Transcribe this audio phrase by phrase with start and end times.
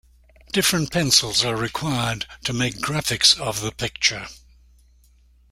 [0.51, 4.27] Different pencils are required to make graphics of the picture.